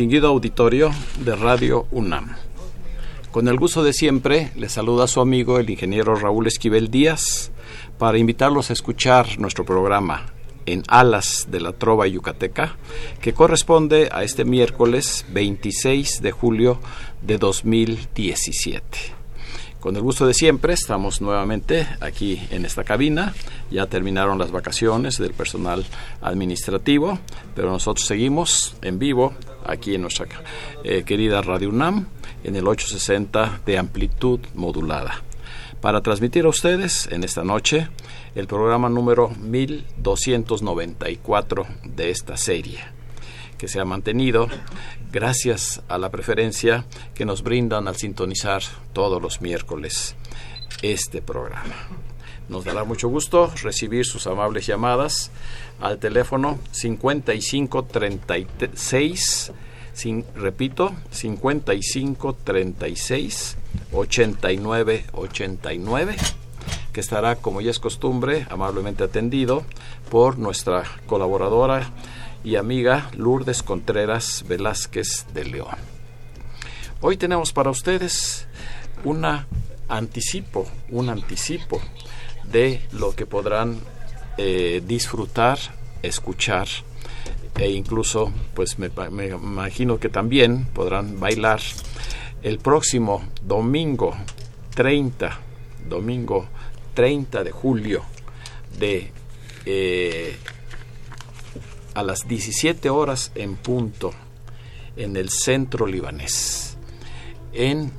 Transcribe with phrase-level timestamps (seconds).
[0.00, 0.90] Distinguido auditorio
[1.22, 2.34] de Radio UNAM.
[3.30, 7.50] Con el gusto de siempre, le saluda su amigo el ingeniero Raúl Esquivel Díaz
[7.98, 10.32] para invitarlos a escuchar nuestro programa
[10.64, 12.76] en Alas de la Trova Yucateca,
[13.20, 16.80] que corresponde a este miércoles 26 de julio
[17.20, 19.20] de 2017.
[19.80, 23.34] Con el gusto de siempre, estamos nuevamente aquí en esta cabina.
[23.70, 25.84] Ya terminaron las vacaciones del personal
[26.22, 27.18] administrativo,
[27.54, 29.34] pero nosotros seguimos en vivo
[29.70, 30.26] aquí en nuestra
[30.84, 32.06] eh, querida Radio UNAM
[32.44, 35.22] en el 860 de amplitud modulada.
[35.80, 37.88] Para transmitir a ustedes en esta noche
[38.34, 42.80] el programa número 1294 de esta serie
[43.56, 44.48] que se ha mantenido
[45.12, 48.62] gracias a la preferencia que nos brindan al sintonizar
[48.94, 50.16] todos los miércoles
[50.80, 51.74] este programa.
[52.50, 55.30] Nos dará mucho gusto recibir sus amables llamadas
[55.80, 59.52] al teléfono 5536,
[59.92, 63.56] sin, repito, 5536
[63.92, 66.16] 8989,
[66.92, 69.62] que estará, como ya es costumbre, amablemente atendido
[70.10, 71.92] por nuestra colaboradora
[72.42, 75.76] y amiga Lourdes Contreras Velázquez de León.
[77.00, 78.48] Hoy tenemos para ustedes
[79.04, 79.24] un
[79.88, 81.80] anticipo, un anticipo
[82.50, 83.78] de lo que podrán
[84.38, 85.58] eh, disfrutar,
[86.02, 86.66] escuchar
[87.56, 88.90] e incluso, pues me,
[89.26, 91.60] imagino que también podrán bailar
[92.42, 94.16] el próximo domingo
[94.74, 95.38] 30,
[95.88, 96.46] domingo
[96.94, 98.02] 30 de julio
[98.78, 99.12] de
[99.66, 100.36] eh,
[101.94, 104.12] a las 17 horas en punto
[104.96, 106.78] en el centro libanés,
[107.52, 107.92] en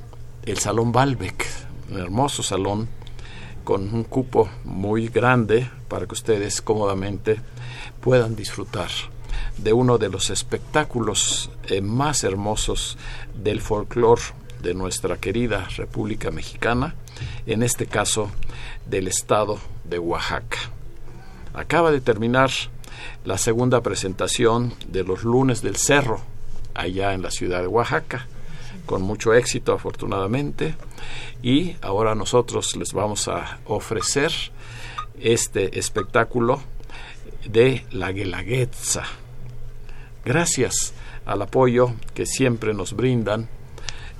[0.43, 1.45] el Salón Balbec,
[1.91, 2.87] un hermoso salón
[3.63, 7.39] con un cupo muy grande para que ustedes cómodamente
[7.99, 8.89] puedan disfrutar
[9.57, 12.97] de uno de los espectáculos eh, más hermosos
[13.35, 14.21] del folclore
[14.61, 16.95] de nuestra querida República Mexicana,
[17.45, 18.29] en este caso
[18.85, 20.57] del estado de Oaxaca.
[21.53, 22.51] Acaba de terminar
[23.25, 26.21] la segunda presentación de los lunes del cerro
[26.73, 28.27] allá en la ciudad de Oaxaca
[28.85, 30.75] con mucho éxito afortunadamente
[31.41, 34.31] y ahora nosotros les vamos a ofrecer
[35.19, 36.61] este espectáculo
[37.45, 39.03] de la Guelaguetza.
[40.23, 40.93] Gracias
[41.25, 43.49] al apoyo que siempre nos brindan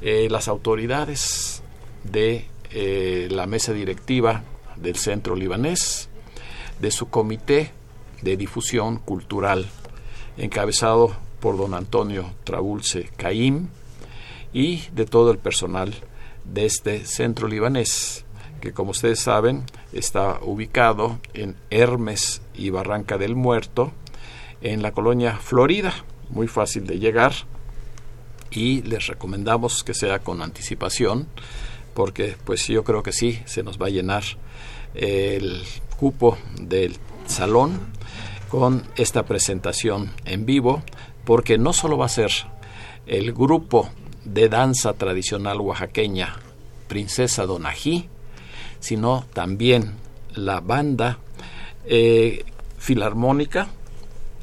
[0.02, 1.62] eh, las autoridades
[2.04, 4.44] de eh, la mesa directiva
[4.76, 6.10] del centro libanés
[6.80, 7.72] de su comité
[8.22, 9.68] de difusión cultural,
[10.38, 13.68] encabezado por don Antonio Trabulce Caim
[14.54, 15.94] y de todo el personal
[16.46, 18.26] de este centro libanés,
[18.60, 19.64] que como ustedes saben
[19.94, 23.92] está ubicado en Hermes y Barranca del Muerto,
[24.62, 25.94] en la colonia Florida,
[26.30, 27.34] muy fácil de llegar.
[28.52, 31.28] Y les recomendamos que sea con anticipación
[31.94, 34.24] porque pues yo creo que sí se nos va a llenar
[34.94, 35.64] el
[35.98, 37.80] cupo del salón
[38.50, 40.84] con esta presentación en vivo,
[41.26, 42.32] porque no solo va a ser
[43.06, 43.90] el grupo
[44.26, 46.36] de danza tradicional oaxaqueña
[46.88, 48.10] Princesa Donají,
[48.80, 49.94] sino también
[50.36, 51.20] la banda
[51.86, 52.46] eh,
[52.78, 53.68] filarmónica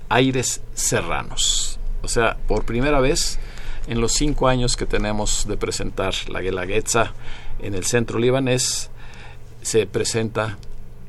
[0.08, 1.78] Aires Serranos.
[2.02, 3.38] O sea, por primera vez
[3.86, 7.12] en los cinco años que tenemos de presentar la Guelaguetza
[7.60, 8.90] en el centro libanés,
[9.62, 10.58] se presenta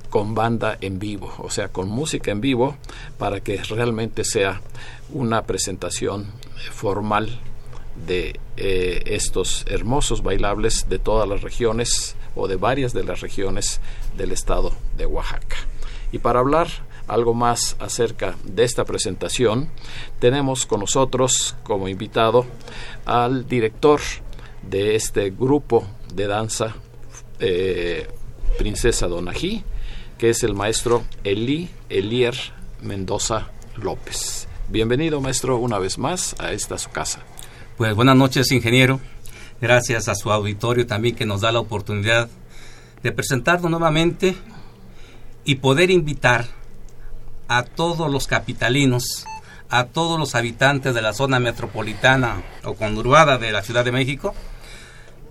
[0.09, 2.77] con banda en vivo, o sea, con música en vivo,
[3.17, 4.61] para que realmente sea
[5.13, 6.31] una presentación
[6.71, 7.39] formal
[8.05, 13.79] de eh, estos hermosos bailables de todas las regiones o de varias de las regiones
[14.17, 15.57] del estado de Oaxaca.
[16.11, 16.67] Y para hablar
[17.07, 19.69] algo más acerca de esta presentación,
[20.19, 22.45] tenemos con nosotros como invitado
[23.05, 23.99] al director
[24.61, 26.75] de este grupo de danza
[27.39, 28.07] eh,
[28.57, 29.63] Princesa Donají,
[30.17, 32.35] que es el maestro Eli Elier
[32.81, 34.47] Mendoza López.
[34.67, 37.23] Bienvenido, maestro, una vez más a esta su casa.
[37.79, 38.99] Pues buenas noches, ingeniero.
[39.61, 42.27] Gracias a su auditorio también que nos da la oportunidad
[43.01, 44.35] de presentarnos nuevamente
[45.45, 46.45] y poder invitar
[47.47, 49.25] a todos los capitalinos,
[49.69, 54.35] a todos los habitantes de la zona metropolitana o conurbada de la Ciudad de México,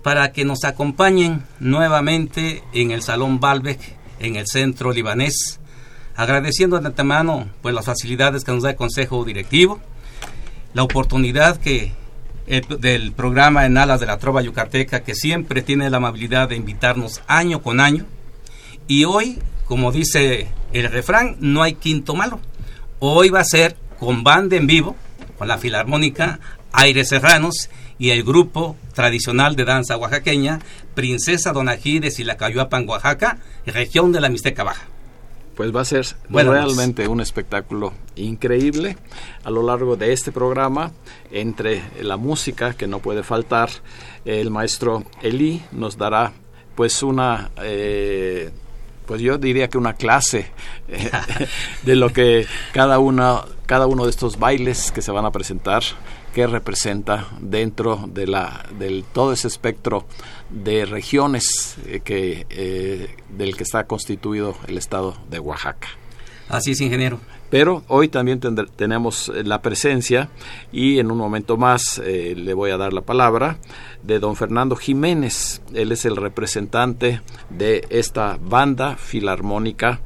[0.01, 3.79] para que nos acompañen nuevamente en el Salón Balbec,
[4.17, 5.59] en el centro libanés,
[6.15, 9.79] agradeciendo de antemano pues, las facilidades que nos da el Consejo Directivo,
[10.73, 11.98] la oportunidad que
[12.49, 17.21] del programa En Alas de la Trova Yucateca, que siempre tiene la amabilidad de invitarnos
[17.27, 18.07] año con año.
[18.87, 22.39] Y hoy, como dice el refrán, no hay quinto malo.
[22.97, 24.95] Hoy va a ser con banda en vivo,
[25.37, 26.39] con la Filarmónica
[26.71, 27.69] Aires Serranos
[27.99, 30.59] y el grupo tradicional de danza oaxaqueña,
[30.95, 34.87] Princesa Donají de Silacayuapan, Oaxaca, región de la Mixteca Baja
[35.59, 38.95] pues va a ser realmente un espectáculo increíble
[39.43, 40.93] a lo largo de este programa
[41.31, 43.69] entre la música que no puede faltar
[44.23, 46.31] el maestro Eli nos dará
[46.75, 48.51] pues una eh,
[49.05, 50.49] pues yo diría que una clase
[50.87, 51.11] eh,
[51.83, 55.83] de lo que cada uno cada uno de estos bailes que se van a presentar
[56.33, 60.05] que representa dentro de la del todo ese espectro
[60.49, 65.87] de regiones eh, que eh, del que está constituido el estado de Oaxaca.
[66.47, 67.19] Así es, ingeniero.
[67.51, 68.39] Pero hoy también
[68.75, 70.29] tenemos eh, la presencia
[70.71, 73.57] y en un momento más le voy a dar la palabra
[74.03, 75.61] de don Fernando Jiménez.
[75.73, 79.99] Él es el representante de esta banda filarmónica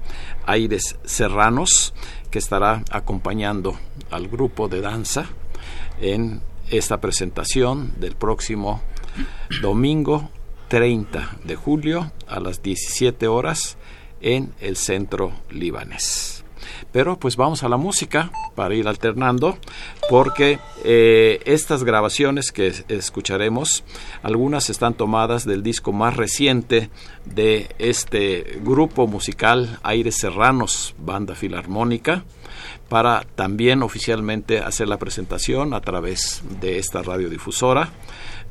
[0.46, 1.94] Aires Serranos
[2.32, 3.78] que estará acompañando
[4.10, 5.28] al grupo de danza
[6.02, 8.82] en esta presentación del próximo
[9.62, 10.30] domingo
[10.70, 13.78] 30 de julio a las 17 horas
[14.22, 16.43] en el centro libanés.
[16.92, 19.58] Pero pues vamos a la música para ir alternando
[20.10, 23.84] porque eh, estas grabaciones que escucharemos,
[24.22, 26.90] algunas están tomadas del disco más reciente
[27.26, 32.24] de este grupo musical Aires Serranos, banda filarmónica,
[32.90, 37.90] para también oficialmente hacer la presentación a través de esta radiodifusora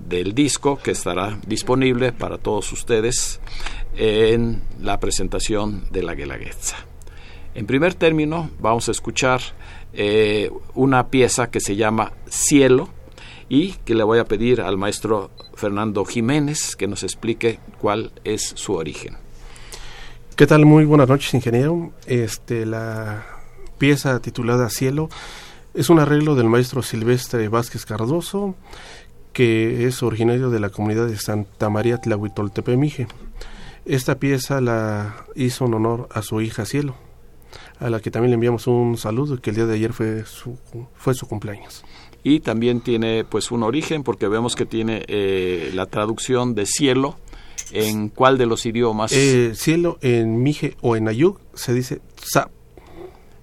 [0.00, 3.40] del disco que estará disponible para todos ustedes
[3.96, 6.91] en la presentación de la Guelaguetza.
[7.54, 9.40] En primer término, vamos a escuchar
[9.92, 12.88] eh, una pieza que se llama Cielo
[13.48, 18.52] y que le voy a pedir al maestro Fernando Jiménez que nos explique cuál es
[18.56, 19.16] su origen.
[20.34, 20.64] ¿Qué tal?
[20.64, 21.92] Muy buenas noches, ingeniero.
[22.06, 23.26] Este, la
[23.76, 25.10] pieza titulada Cielo
[25.74, 28.54] es un arreglo del maestro Silvestre Vázquez Cardoso,
[29.34, 33.08] que es originario de la comunidad de Santa María Tlahuitoltepemije.
[33.84, 36.94] Esta pieza la hizo en honor a su hija Cielo,
[37.82, 40.56] a la que también le enviamos un saludo, que el día de ayer fue su,
[40.94, 41.84] fue su cumpleaños.
[42.24, 47.16] Y también tiene pues un origen, porque vemos que tiene eh, la traducción de cielo,
[47.72, 49.12] ¿en cuál de los idiomas?
[49.12, 52.50] Eh, cielo en Mije o en Ayuk se dice Tzap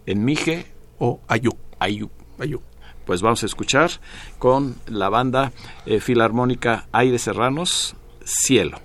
[0.10, 0.65] en Mije
[0.98, 1.58] o Ayuk.
[1.77, 2.12] Ayuk.
[2.39, 2.63] Ayuk.
[3.05, 3.91] Pues vamos a escuchar
[4.38, 5.51] con la banda
[5.86, 8.79] eh, filarmónica Aire Serranos, Cielo.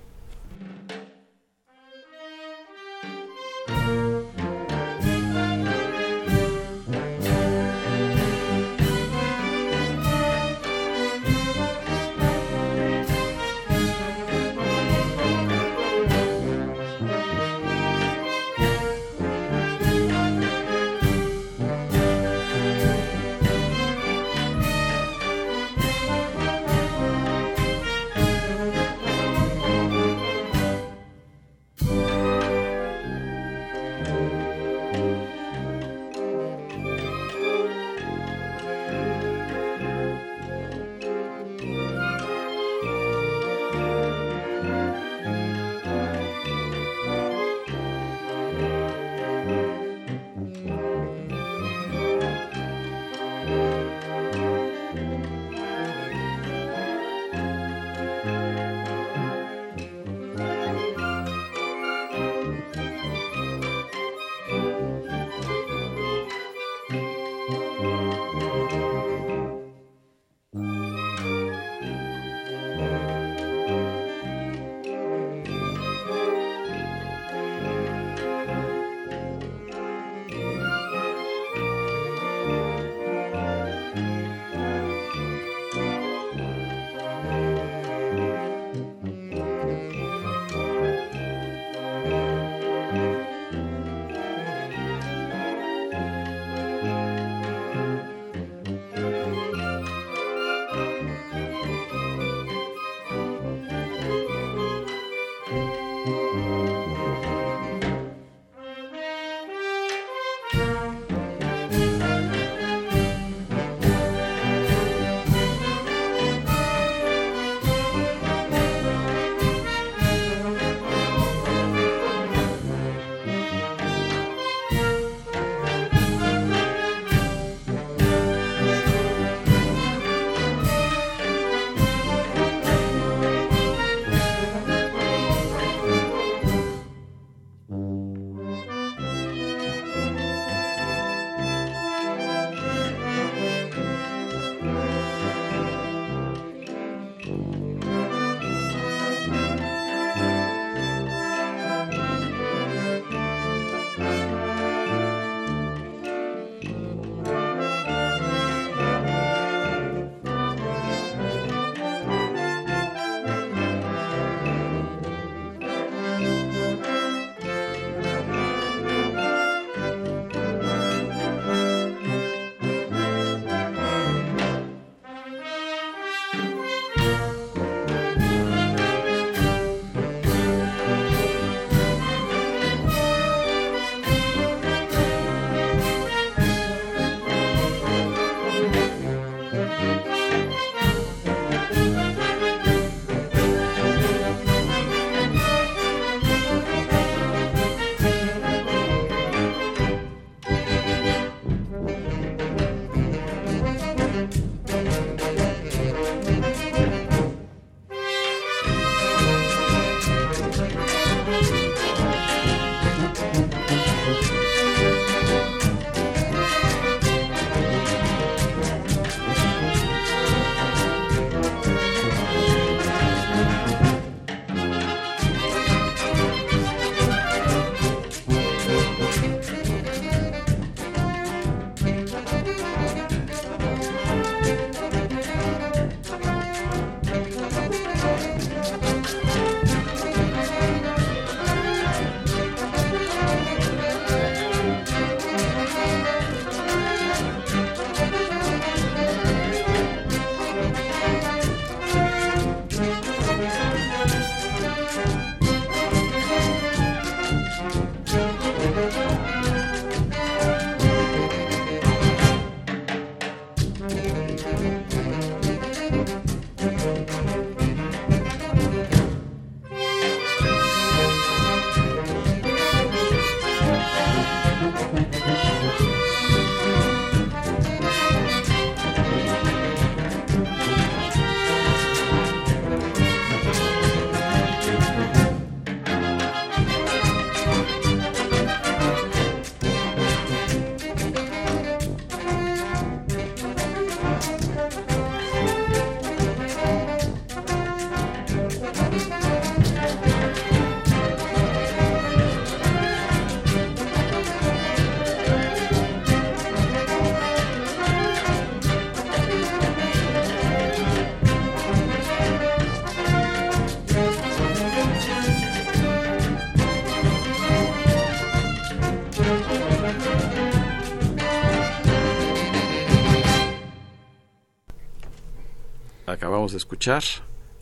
[326.57, 327.03] Escuchar,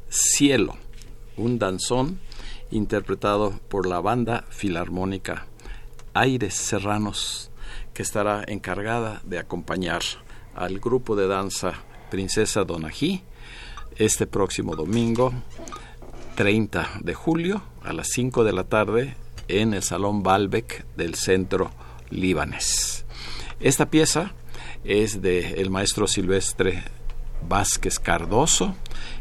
[0.08, 0.76] Cielo,
[1.36, 2.20] un danzón
[2.70, 5.46] interpretado por la banda filarmónica
[6.14, 7.50] Aires Serranos,
[7.94, 10.02] que estará encargada de acompañar
[10.54, 11.74] al grupo de danza
[12.10, 13.22] Princesa Donají
[13.96, 15.32] este próximo domingo
[16.34, 19.16] 30 de julio a las 5 de la tarde
[19.48, 21.70] en el Salón Balbec del Centro
[22.10, 23.04] Líbanes.
[23.60, 24.32] Esta pieza
[24.84, 26.82] es de el maestro Silvestre
[27.48, 28.74] Vázquez Cardoso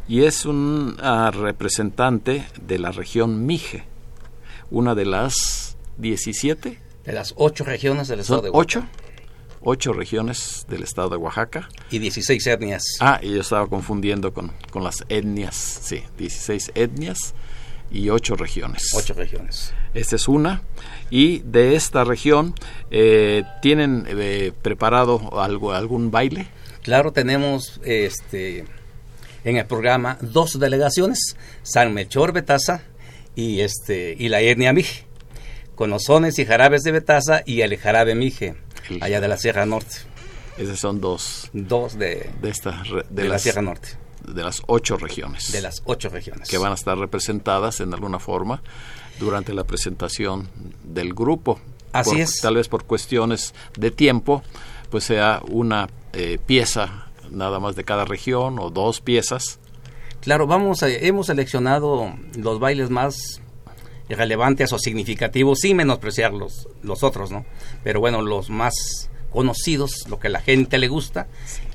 [0.08, 3.86] y es un ah, representante de la región Mije,
[4.70, 8.60] una de las 17 de las ocho regiones del estado de Oaxaca.
[8.60, 9.02] ¿Ocho?
[9.64, 11.70] Ocho regiones del estado de Oaxaca.
[11.92, 12.84] Y 16 etnias.
[13.00, 15.56] Ah, y yo estaba confundiendo con, con las etnias.
[15.56, 17.36] Sí, 16 etnias
[17.92, 18.90] y ocho regiones.
[18.96, 19.74] Ocho regiones.
[19.94, 20.62] Esta es una.
[21.10, 22.56] Y de esta región,
[22.90, 26.48] eh, ¿tienen eh, preparado algo, algún baile?
[26.82, 28.66] Claro, tenemos este
[29.44, 32.84] en el programa dos delegaciones, San Melchor Betaza
[33.36, 35.06] y este y la etnia Mije,
[35.76, 38.56] con los sones y jarabes de Betaza y el jarabe Mije,
[39.00, 39.98] allá de la Sierra Norte.
[40.58, 41.50] Esos son dos.
[41.54, 45.52] Dos de, de, esta, de, la Sierra Norte de las ocho regiones.
[45.52, 46.50] De las ocho regiones.
[46.50, 48.62] Que van a estar representadas en alguna forma
[49.20, 50.50] durante la presentación
[50.84, 51.60] del grupo.
[51.92, 52.40] Así es.
[52.42, 54.44] Tal vez por cuestiones de tiempo,
[54.90, 59.60] pues sea una eh, pieza nada más de cada región o dos piezas.
[60.22, 63.42] Claro, vamos a, hemos seleccionado los bailes más
[64.10, 67.46] relevantes o significativos, sin menospreciar los, los otros, ¿no?
[67.84, 71.28] Pero bueno, los más conocidos, lo que a la gente le gusta.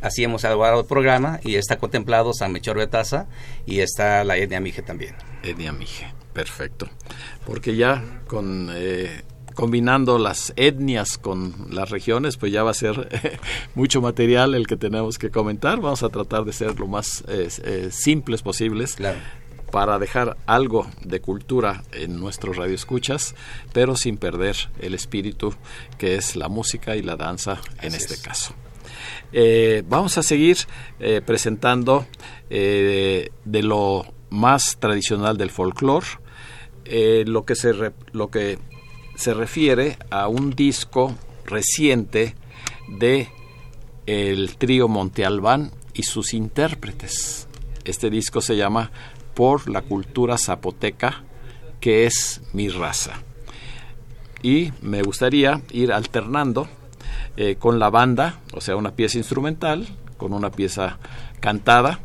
[0.03, 3.27] Así hemos elaborado el programa y está contemplado San Mechor Betaza
[3.65, 5.17] y está la etnia Mije también.
[5.43, 6.89] Etnia Mije, perfecto.
[7.45, 9.23] Porque ya con eh,
[9.57, 13.41] combinando las etnias con las regiones, pues ya va a ser
[13.75, 15.81] mucho material el que tenemos que comentar.
[15.81, 18.95] Vamos a tratar de ser lo más eh, eh, simples posibles.
[18.95, 19.19] Claro
[19.73, 23.35] para dejar algo de cultura en nuestros radioescuchas,
[23.73, 25.53] pero sin perder el espíritu
[25.99, 28.55] que es la música y la danza en este caso.
[29.33, 30.57] Eh, vamos a seguir
[31.01, 32.07] eh, presentando
[32.49, 36.07] eh, de lo más tradicional del folclore,
[37.27, 37.73] lo, que se
[38.13, 38.59] lo que
[39.17, 42.35] se refiere a un disco reciente
[42.89, 43.29] de
[44.07, 47.49] el trío Monte Albán y sus intérpretes.
[47.85, 48.91] Este disco se llama
[49.35, 51.25] por la cultura zapoteca
[51.81, 53.23] que es mi raza.
[54.43, 56.69] Y me gustaría ir alternando
[57.37, 60.99] eh, con la banda, o sea, una pieza instrumental, con una pieza
[61.41, 62.01] cantada,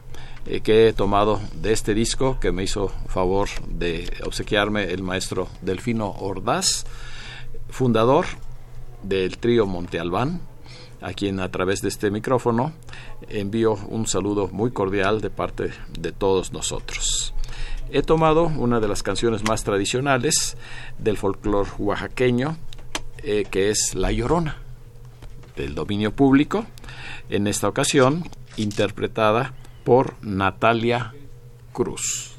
[0.45, 5.47] eh, que he tomado de este disco que me hizo favor de obsequiarme el maestro
[5.61, 6.85] Delfino Ordaz,
[7.69, 8.25] fundador
[9.03, 10.41] del trío Monte Albán,
[11.01, 12.73] a quien a través de este micrófono
[13.29, 17.33] envío un saludo muy cordial de parte de todos nosotros.
[17.91, 20.55] He tomado una de las canciones más tradicionales
[20.97, 22.57] del folclore oaxaqueño,
[23.23, 24.57] eh, que es La Llorona,
[25.55, 26.65] del dominio público,
[27.29, 28.23] en esta ocasión
[28.55, 31.13] interpretada por Natalia
[31.73, 32.37] Cruz.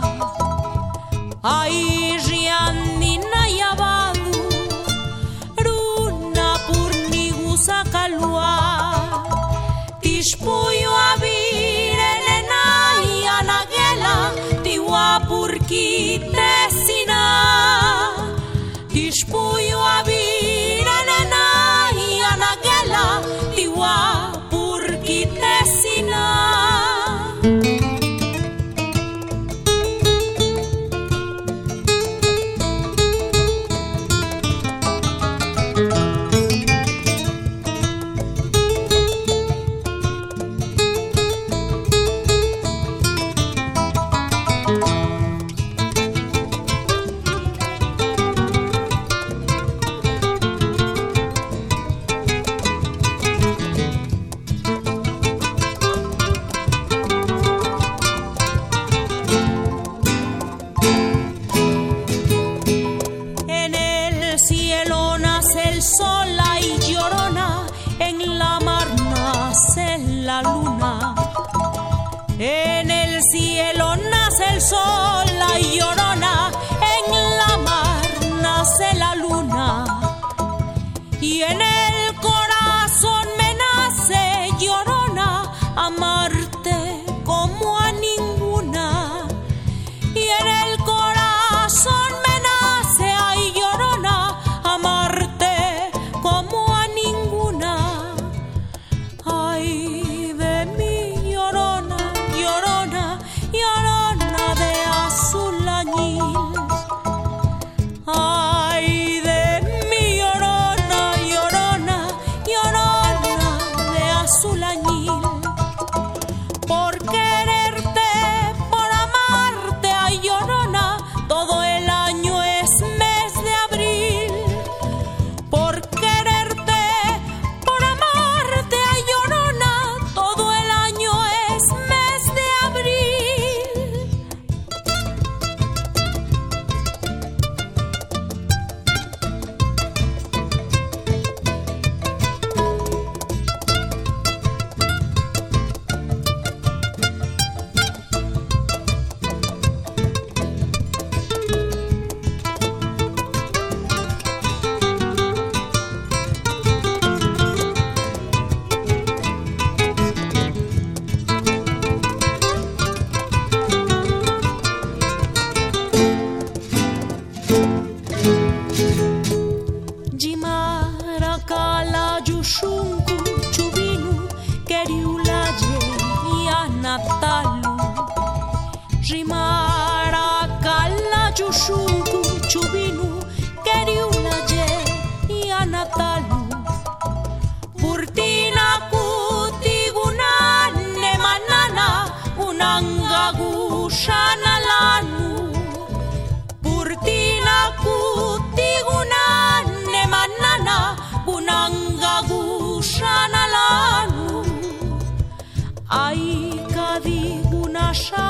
[207.92, 208.29] Sasha.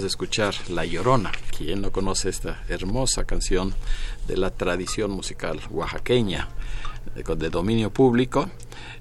[0.00, 1.32] De escuchar La Llorona.
[1.56, 3.74] ¿Quién no conoce esta hermosa canción
[4.26, 6.48] de la tradición musical oaxaqueña
[7.14, 8.48] de, dominio público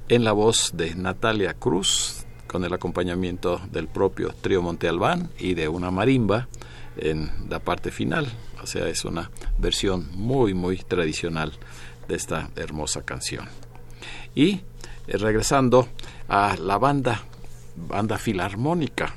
[0.10, 5.54] en la voz de Natalia Cruz con el acompañamiento del propio trío Monte Albán y
[5.54, 6.50] de una marimba
[6.98, 8.28] en la parte final.
[8.62, 11.54] O sea, es una versión muy, muy tradicional
[12.10, 13.48] de esta hermosa canción.
[14.36, 14.62] Y
[15.08, 15.88] eh, regresando
[16.28, 17.24] a la banda,
[17.78, 19.16] banda filarmónica,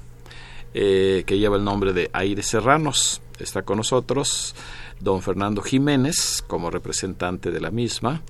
[0.74, 3.22] eh, que lleva el nombre de Aires Serranos.
[3.38, 4.54] Está con nosotros
[5.00, 8.22] don Fernando Jiménez como representante de la misma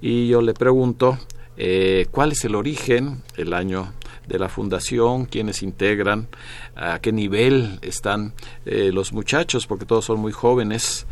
[0.00, 1.18] y yo le pregunto
[1.56, 3.92] eh, cuál es el origen, el año
[4.26, 6.28] de la fundación, quiénes integran,
[6.76, 11.06] a qué nivel están eh, los muchachos, porque todos son muy jóvenes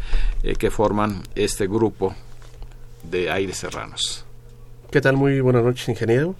[0.58, 2.14] que forman este grupo
[3.02, 4.24] de Aires Serranos.
[4.90, 5.16] ¿Qué tal?
[5.16, 6.34] Muy buenas noches, ingeniero.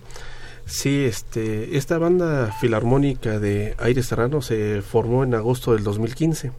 [0.71, 6.53] Sí, este, esta banda filarmónica de Aires Serranos se formó en agosto del 2015.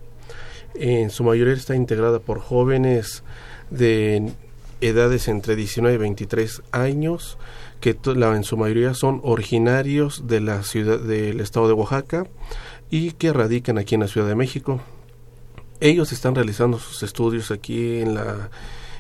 [0.76, 3.24] En su mayoría está integrada por jóvenes
[3.69, 4.34] de
[4.82, 7.38] edades entre 19 y 23 años,
[7.80, 12.28] que en su mayoría son originarios de la ciudad del estado de Oaxaca
[12.89, 14.82] y que radican aquí en la Ciudad de México.
[15.80, 18.50] Ellos están realizando sus estudios aquí en la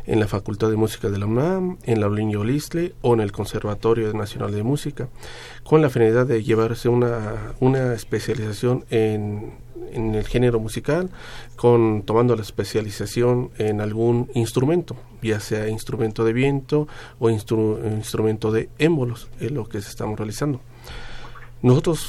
[0.05, 3.31] en la Facultad de Música de la UNAM, en la Olinio Lisle o en el
[3.31, 5.09] Conservatorio Nacional de Música,
[5.63, 11.09] con la finalidad de llevarse una, una especialización en en el género musical,
[11.55, 16.87] con tomando la especialización en algún instrumento, ya sea instrumento de viento
[17.19, 20.61] o instrumento de émbolos, es lo que estamos realizando.
[21.61, 22.07] Nosotros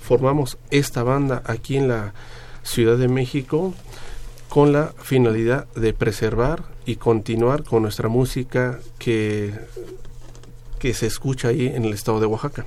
[0.00, 2.14] formamos esta banda aquí en la
[2.62, 3.74] Ciudad de México
[4.48, 9.52] con la finalidad de preservar y continuar con nuestra música que,
[10.78, 12.66] que se escucha ahí en el estado de Oaxaca.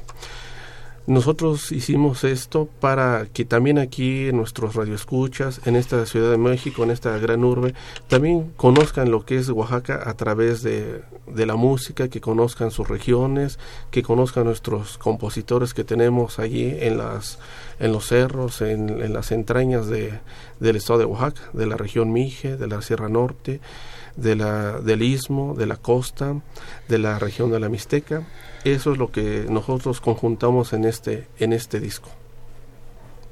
[1.07, 6.83] Nosotros hicimos esto para que también aquí en nuestros radioescuchas, en esta Ciudad de México,
[6.83, 7.73] en esta gran urbe,
[8.07, 13.57] también conozcan lo que es Oaxaca a través de, la música, que conozcan sus regiones,
[13.89, 17.39] que conozcan nuestros compositores que tenemos allí en, las,
[17.79, 20.19] en los cerros, en, en las entrañas de,
[20.59, 23.59] del estado de Oaxaca, de la región Mije, de la Sierra Norte,
[24.15, 26.41] de la, del istmo, de la costa,
[26.87, 28.27] de la región de la Mixteca.
[28.63, 32.09] Eso es lo que nosotros conjuntamos en este en este disco.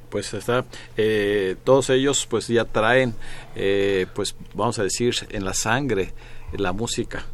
[0.10, 0.66] Pues está
[0.98, 3.14] eh, todos ellos pues ya traen
[3.56, 6.14] eh, pues vamos a decir en la sangre
[6.52, 7.26] la música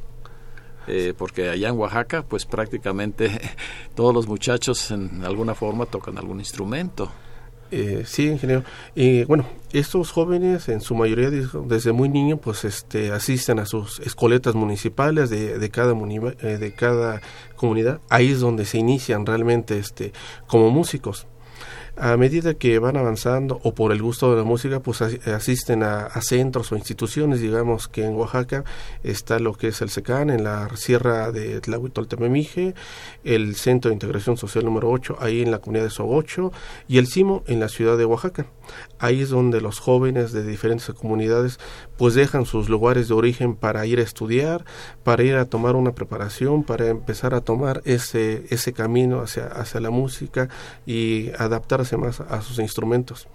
[0.87, 3.31] eh, porque allá en Oaxaca pues prácticamente
[3.95, 7.09] todos los muchachos en alguna forma tocan algún instrumento
[7.71, 8.63] eh, sí, ingeniero.
[8.95, 13.99] Y bueno, estos jóvenes, en su mayoría desde muy niño, pues este, asisten a sus
[13.99, 17.21] escoletas municipales de, de cada eh, de cada
[17.55, 17.99] comunidad.
[18.09, 20.13] Ahí es donde se inician realmente este,
[20.47, 21.27] como músicos
[21.97, 26.09] a medida que van avanzando o por el gusto de la música, pues asisten a,
[26.21, 28.63] centros o instituciones, digamos que en Oaxaca
[29.03, 32.73] está lo que es el SECAN, en la sierra de Tlahuitoltememije,
[33.23, 36.51] el Centro de Integración Social número 8, ahí en la comunidad de Sogocho,
[36.87, 38.47] y el CIMO en la ciudad de Oaxaca.
[38.99, 41.59] Ahí es donde los jóvenes de diferentes comunidades
[41.97, 44.65] pues dejan sus lugares de origen para ir a estudiar,
[45.03, 49.79] para ir a tomar una preparación, para empezar a tomar ese, ese camino hacia, hacia
[49.79, 50.49] la música
[50.85, 53.27] y adaptarse más a sus instrumentos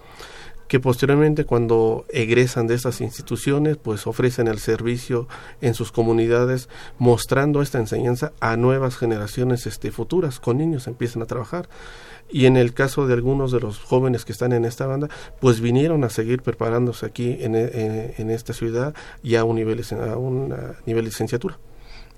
[0.70, 5.26] que posteriormente cuando egresan de estas instituciones pues ofrecen el servicio
[5.60, 11.26] en sus comunidades mostrando esta enseñanza a nuevas generaciones este, futuras con niños empiezan a
[11.26, 11.68] trabajar.
[12.30, 15.08] Y en el caso de algunos de los jóvenes que están en esta banda,
[15.40, 20.16] pues vinieron a seguir preparándose aquí en, en, esta ciudad ya a un nivel, a
[20.16, 20.54] un
[20.86, 21.58] nivel de licenciatura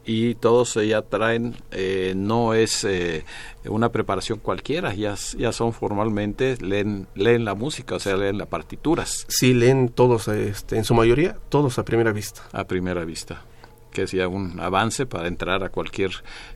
[0.05, 3.25] y todos ya traen, eh, no es eh,
[3.65, 8.49] una preparación cualquiera, ya, ya son formalmente, leen, leen la música, o sea, leen las
[8.49, 9.27] partituras.
[9.29, 12.43] Sí, leen todos, este, en su mayoría, todos a primera vista.
[12.53, 13.43] A primera vista
[13.93, 16.11] que es ya un avance para entrar a cualquier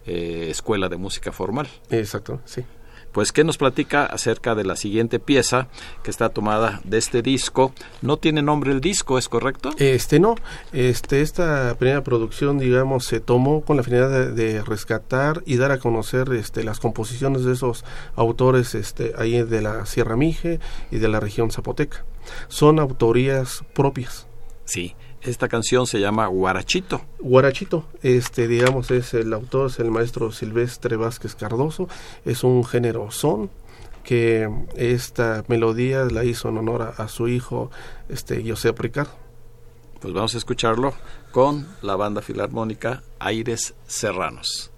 [0.06, 1.68] eh, escuela de música formal.
[1.90, 2.64] Exacto, sí.
[3.16, 5.68] Pues, ¿qué nos platica acerca de la siguiente pieza
[6.02, 7.72] que está tomada de este disco?
[8.02, 9.70] No tiene nombre el disco, ¿es correcto?
[9.78, 10.34] Este no,
[10.74, 15.78] este esta primera producción, digamos, se tomó con la finalidad de, rescatar y dar a
[15.78, 21.08] conocer este, las composiciones de esos autores este, ahí de la Sierra Mije y de
[21.08, 22.04] la región Zapoteca.
[22.48, 24.26] Son autorías propias.
[24.66, 24.94] Sí,
[25.26, 27.02] esta canción se llama Guarachito.
[27.18, 31.88] Guarachito, este, digamos, es el autor, es el maestro Silvestre Vázquez Cardoso,
[32.24, 33.50] es un género son
[34.04, 37.72] que esta melodía la hizo en honor a, su hijo,
[38.08, 39.10] este, José Ricardo.
[40.00, 40.94] Pues vamos a escucharlo
[41.32, 44.70] con la banda filarmónica Aires Serranos.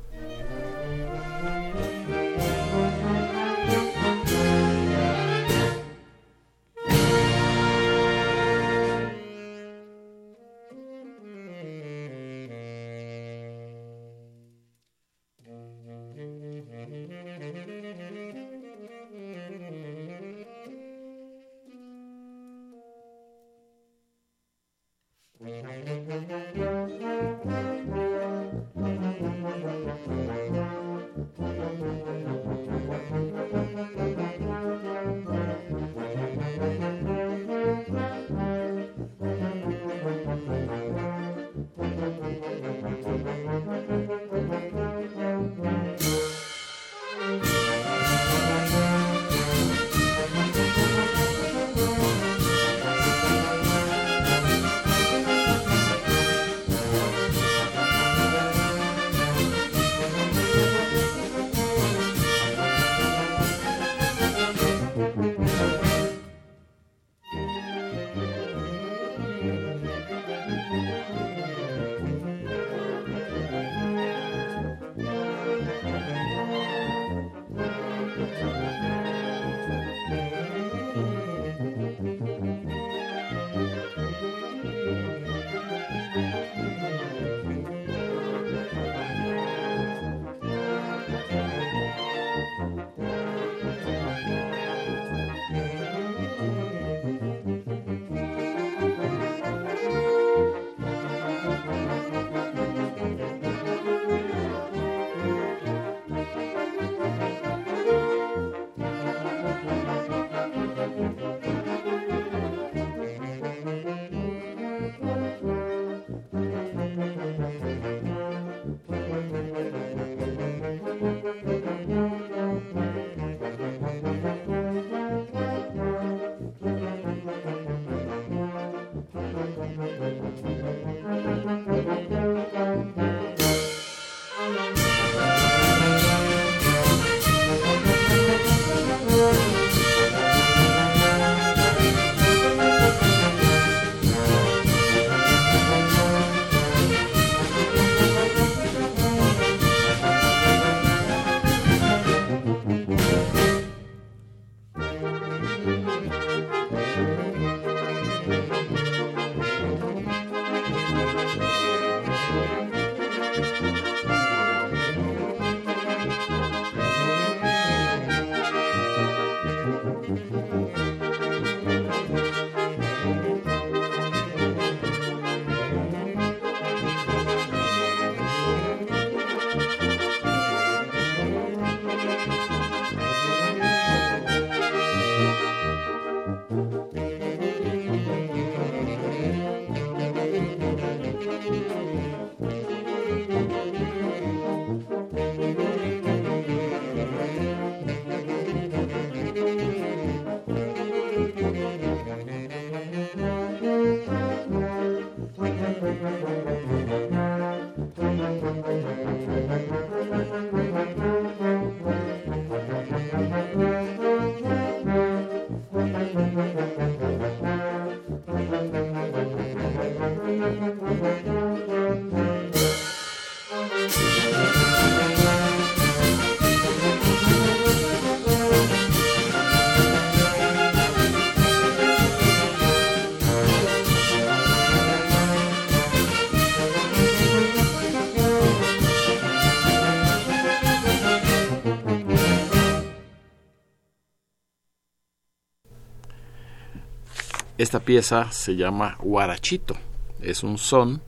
[247.58, 249.74] Esta pieza se llama Guarachito.
[250.20, 251.02] Es un son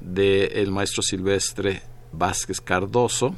[0.00, 3.34] del maestro Silvestre Vázquez Cardoso,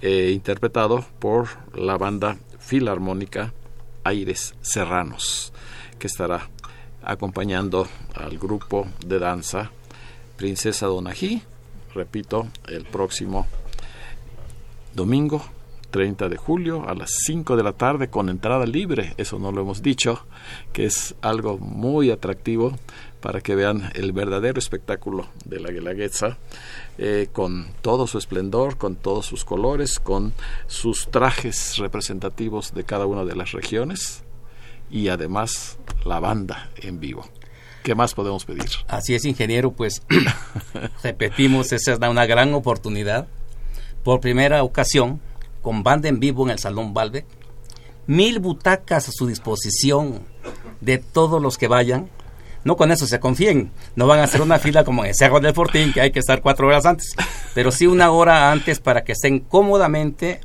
[0.00, 3.52] eh, interpretado por la banda filarmónica
[4.02, 5.52] Aires Serranos,
[5.98, 6.48] que estará
[7.02, 9.70] acompañando al grupo de danza
[10.38, 11.42] Princesa Donají,
[11.94, 13.46] repito, el próximo
[14.94, 15.44] domingo
[15.90, 19.62] 30 de julio a las 5 de la tarde con entrada libre, eso no lo
[19.62, 20.26] hemos dicho,
[20.72, 22.76] que es algo muy atractivo
[23.20, 26.38] para que vean el verdadero espectáculo de la Guelaguetza,
[26.98, 30.32] eh, con todo su esplendor, con todos sus colores, con
[30.66, 34.22] sus trajes representativos de cada una de las regiones
[34.90, 37.26] y además la banda en vivo.
[37.82, 38.64] ¿Qué más podemos pedir?
[38.86, 40.02] Así es, ingeniero, pues
[41.02, 43.28] repetimos, esa es una gran oportunidad.
[44.04, 45.20] Por primera ocasión,
[45.68, 47.26] con banda en vivo en el Salón Balbec,
[48.06, 50.22] mil butacas a su disposición
[50.80, 52.08] de todos los que vayan,
[52.64, 55.40] no con eso se confíen, no van a hacer una fila como en el Cerro
[55.40, 57.14] del Fortín, que hay que estar cuatro horas antes,
[57.52, 60.40] pero sí una hora antes para que estén cómodamente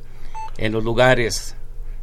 [0.58, 1.56] en los lugares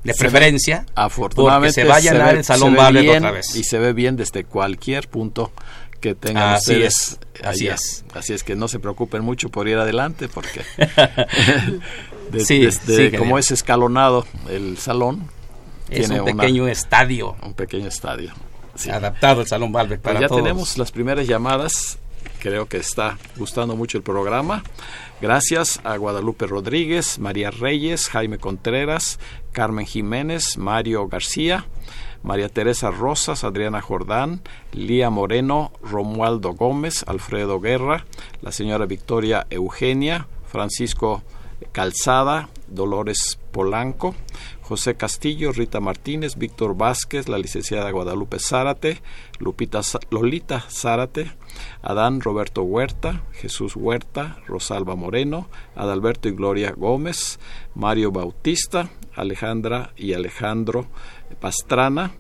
[0.04, 3.56] de preferencia, afortunadamente porque se va a llenar el Salón Ballet otra vez.
[3.56, 5.52] Y se ve bien desde cualquier punto
[6.00, 8.04] que tengan Así ustedes es, así es.
[8.16, 10.62] Así es que no se preocupen mucho por ir adelante porque
[12.32, 15.28] de- Sí, sí, es escalonado el salón
[15.90, 18.32] Es tiene un una- pequeño estadio un pequeño estadio.
[18.76, 18.90] Sí.
[18.90, 20.42] adaptado al Salón Ballet Pues para ya todos.
[20.42, 22.00] tenemos las primeras llamadas.
[22.40, 24.64] Creo que está gustando mucho el programa.
[25.22, 29.20] Gracias a Guadalupe Rodríguez, María Reyes, Jaime Contreras,
[29.52, 31.66] Carmen Jiménez, Mario García,
[32.24, 38.06] María Teresa Rosas, Adriana Jordán, Lía Moreno, Romualdo Gómez, Alfredo Guerra,
[38.42, 41.22] la señora Victoria Eugenia, Francisco
[41.72, 44.16] Calzada, Dolores Polanco,
[44.62, 49.02] José Castillo, Rita Martínez, Víctor Vázquez, la licenciada Guadalupe Zárate,
[49.40, 51.32] Lupita Lolita Zárate,
[51.82, 57.40] Adán Roberto Huerta, Jesús Huerta, Rosalba Moreno, Adalberto y Gloria Gómez,
[57.76, 60.88] Mario Bautista, Alejandra y Alejandro
[61.40, 62.12] Pastrana,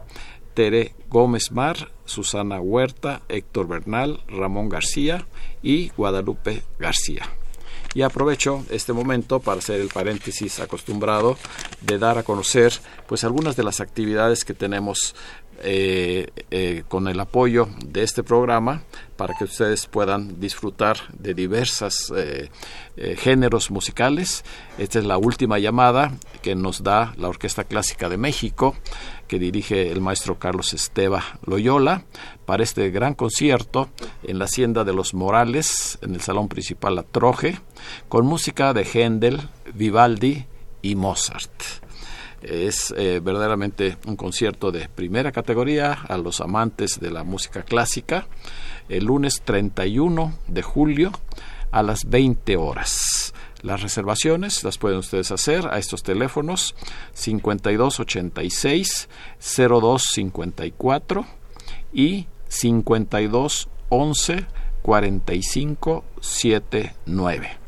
[0.53, 5.25] Tere Gómez Mar, Susana Huerta, Héctor Bernal, Ramón García
[5.61, 7.23] y Guadalupe García.
[7.93, 11.37] Y aprovecho este momento para hacer el paréntesis acostumbrado
[11.81, 12.73] de dar a conocer
[13.07, 15.13] pues algunas de las actividades que tenemos
[15.63, 18.81] eh, eh, con el apoyo de este programa
[19.15, 22.49] para que ustedes puedan disfrutar de diversas eh,
[23.17, 24.43] géneros musicales.
[24.79, 28.75] Esta es la última llamada que nos da la Orquesta Clásica de México
[29.27, 32.05] que dirige el maestro Carlos Esteba Loyola
[32.45, 33.89] para este gran concierto
[34.23, 37.59] en la Hacienda de los Morales, en el Salón Principal La Troje,
[38.09, 39.39] con música de Händel,
[39.73, 40.45] Vivaldi
[40.81, 41.51] y Mozart.
[42.41, 48.25] Es eh, verdaderamente un concierto de primera categoría a los amantes de la música clásica,
[48.89, 51.11] el lunes 31 de julio
[51.71, 53.35] a las 20 horas.
[53.61, 56.73] Las reservaciones las pueden ustedes hacer a estos teléfonos
[57.13, 59.07] 5286
[59.39, 61.25] 0254
[61.93, 64.47] y 5211
[64.81, 67.60] 4579.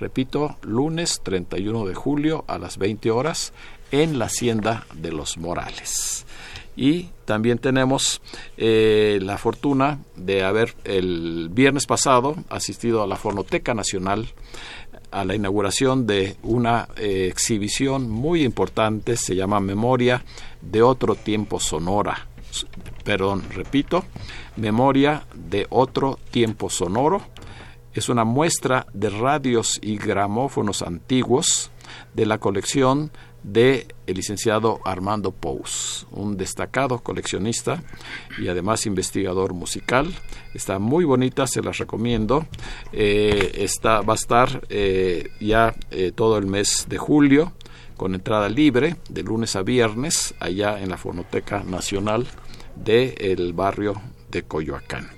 [0.00, 3.52] Repito, lunes 31 de julio a las 20 horas
[3.90, 6.24] en la Hacienda de los Morales.
[6.76, 8.20] Y también tenemos
[8.56, 14.28] eh, la fortuna de haber el viernes pasado asistido a la Fonoteca Nacional
[15.10, 20.24] a la inauguración de una eh, exhibición muy importante, se llama Memoria
[20.60, 22.28] de otro tiempo sonora.
[23.04, 24.04] Perdón, repito,
[24.56, 27.22] Memoria de otro tiempo sonoro.
[27.98, 31.72] Es una muestra de radios y gramófonos antiguos
[32.14, 33.10] de la colección
[33.42, 37.82] de el licenciado Armando Pous, un destacado coleccionista
[38.38, 40.14] y además investigador musical.
[40.54, 42.46] Está muy bonita, se las recomiendo.
[42.92, 47.52] Eh, está, va a estar eh, ya eh, todo el mes de julio
[47.96, 52.28] con entrada libre de lunes a viernes allá en la Fonoteca Nacional
[52.76, 55.17] del barrio de Coyoacán.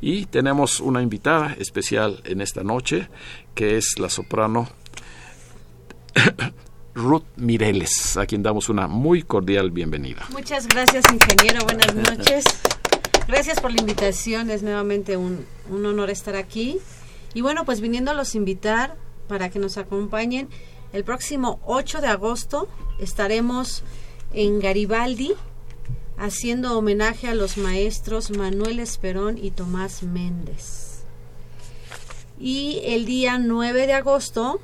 [0.00, 3.08] Y tenemos una invitada especial en esta noche,
[3.54, 4.68] que es la soprano
[6.94, 10.26] Ruth Mireles, a quien damos una muy cordial bienvenida.
[10.30, 11.64] Muchas gracias, ingeniero.
[11.64, 12.44] Buenas noches.
[13.28, 14.50] Gracias por la invitación.
[14.50, 16.78] Es nuevamente un, un honor estar aquí.
[17.34, 18.96] Y bueno, pues viniendo a invitar
[19.28, 20.48] para que nos acompañen.
[20.92, 23.84] El próximo 8 de agosto estaremos
[24.32, 25.34] en Garibaldi
[26.20, 31.04] haciendo homenaje a los maestros Manuel Esperón y Tomás Méndez.
[32.38, 34.60] Y el día 9 de agosto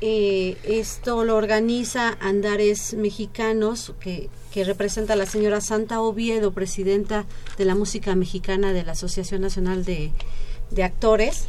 [0.00, 7.26] eh, esto lo organiza Andares Mexicanos, que, que representa a la señora Santa Oviedo, presidenta
[7.56, 10.10] de la música mexicana de la Asociación Nacional de,
[10.70, 11.48] de Actores.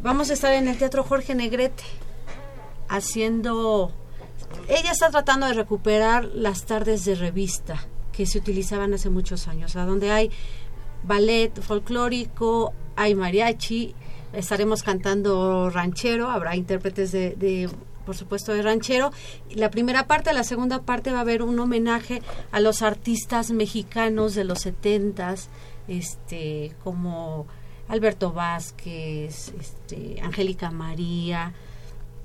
[0.00, 1.84] Vamos a estar en el Teatro Jorge Negrete
[2.88, 3.92] haciendo...
[4.68, 9.76] Ella está tratando de recuperar las tardes de revista que se utilizaban hace muchos años,
[9.76, 10.30] a donde hay
[11.04, 13.94] ballet folclórico, hay mariachi,
[14.32, 17.68] estaremos cantando ranchero, habrá intérpretes de, de,
[18.06, 19.10] por supuesto, de ranchero.
[19.54, 24.34] La primera parte, la segunda parte va a haber un homenaje a los artistas mexicanos
[24.34, 25.48] de los setentas,
[25.88, 27.46] este, como
[27.88, 31.52] Alberto Vázquez, este, Angélica María,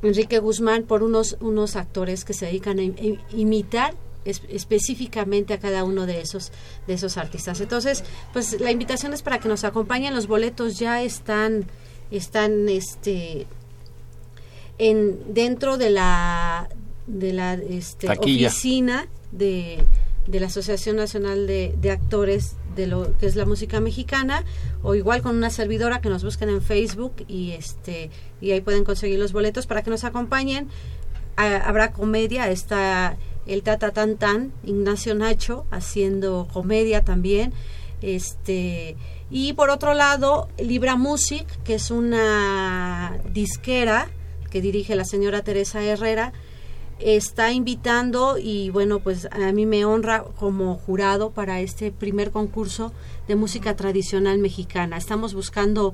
[0.04, 5.60] Enrique Guzmán, por unos, unos actores que se dedican a im- imitar es- específicamente a
[5.60, 6.52] cada uno de esos
[6.88, 7.62] de esos artistas.
[7.62, 8.04] Entonces,
[8.34, 10.14] pues la invitación es para que nos acompañen.
[10.16, 11.66] Los boletos ya están
[12.12, 13.48] están este
[14.78, 16.70] en dentro de la
[17.08, 18.08] de la este,
[18.50, 19.82] oficina de,
[20.28, 24.44] de la Asociación Nacional de, de Actores de lo que es la música mexicana
[24.84, 28.84] o igual con una servidora que nos busquen en Facebook y este y ahí pueden
[28.84, 30.68] conseguir los boletos para que nos acompañen.
[31.38, 33.18] habrá comedia, está
[33.48, 37.54] el Tata Tan Tan, Ignacio Nacho haciendo comedia también.
[38.02, 38.96] Este
[39.30, 44.10] y por otro lado, Libra Music, que es una disquera
[44.50, 46.32] que dirige la señora Teresa Herrera,
[47.00, 52.94] está invitando y bueno, pues a mí me honra como jurado para este primer concurso
[53.28, 54.98] de música tradicional mexicana.
[54.98, 55.94] Estamos buscando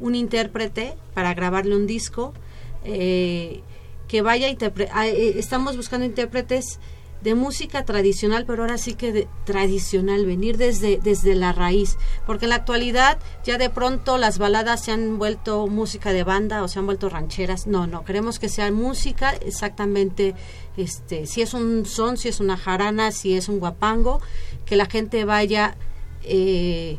[0.00, 2.34] un intérprete para grabarle un disco
[2.84, 3.62] eh,
[4.08, 4.58] que vaya y
[4.92, 6.78] ah, eh, estamos buscando intérpretes
[7.24, 11.96] de música tradicional, pero ahora sí que de, tradicional, venir desde, desde la raíz,
[12.26, 16.62] porque en la actualidad ya de pronto las baladas se han vuelto música de banda
[16.62, 17.66] o se han vuelto rancheras.
[17.66, 20.34] No, no, queremos que sea música exactamente,
[20.76, 24.20] este, si es un son, si es una jarana, si es un guapango,
[24.66, 25.76] que la gente vaya...
[26.24, 26.98] Eh,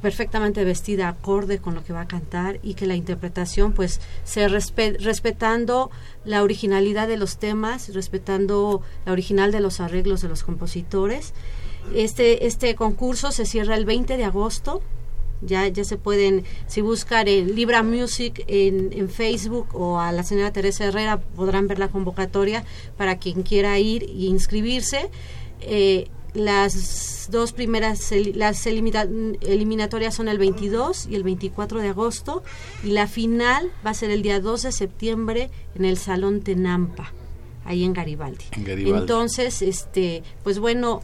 [0.00, 4.48] perfectamente vestida acorde con lo que va a cantar y que la interpretación pues se
[4.48, 5.90] respetando
[6.24, 11.34] la originalidad de los temas, respetando la original de los arreglos de los compositores.
[11.94, 14.82] Este, este concurso se cierra el 20 de agosto.
[15.40, 20.24] Ya, ya se pueden, si buscan en Libra Music en, en Facebook o a la
[20.24, 22.64] señora Teresa Herrera, podrán ver la convocatoria
[22.96, 25.10] para quien quiera ir e inscribirse.
[25.60, 26.08] Eh,
[26.38, 32.42] las dos primeras, las eliminatorias son el 22 y el 24 de agosto
[32.82, 37.12] y la final va a ser el día 2 de septiembre en el Salón Tenampa,
[37.64, 38.44] ahí en Garibaldi.
[38.56, 41.02] Entonces, este, pues bueno,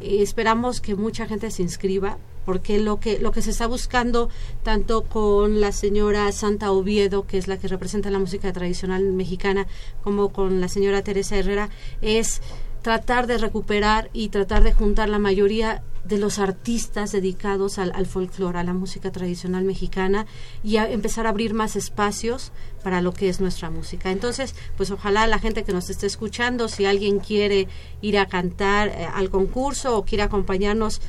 [0.00, 4.30] eh, esperamos que mucha gente se inscriba porque lo que lo que se está buscando
[4.62, 9.66] tanto con la señora Santa Oviedo, que es la que representa la música tradicional mexicana,
[10.02, 11.68] como con la señora Teresa Herrera
[12.00, 12.40] es
[12.86, 18.06] tratar de recuperar y tratar de juntar la mayoría de los artistas dedicados al, al
[18.06, 20.24] folclore, a la música tradicional mexicana
[20.62, 22.52] y a empezar a abrir más espacios
[22.84, 24.12] para lo que es nuestra música.
[24.12, 27.66] Entonces, pues ojalá la gente que nos esté escuchando, si alguien quiere
[28.02, 31.00] ir a cantar eh, al concurso o quiere acompañarnos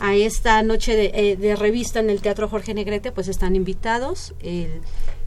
[0.00, 4.34] a esta noche de, eh, de, revista en el Teatro Jorge Negrete, pues están invitados.
[4.40, 4.80] El,